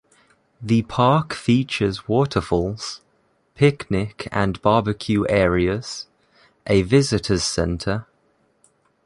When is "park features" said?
0.81-2.07